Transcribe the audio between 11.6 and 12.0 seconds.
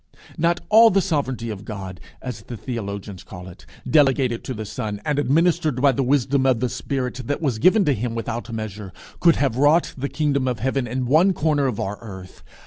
of our